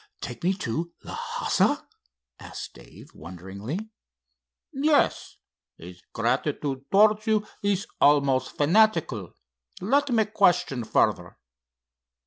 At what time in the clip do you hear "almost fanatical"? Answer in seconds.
7.99-9.35